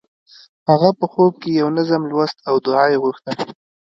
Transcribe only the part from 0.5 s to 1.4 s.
هغه په خوب